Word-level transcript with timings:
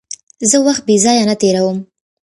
زه 0.49 0.57
وخت 0.65 0.83
بېځایه 0.87 1.23
نه 1.29 1.35
تېرووم. 1.41 1.79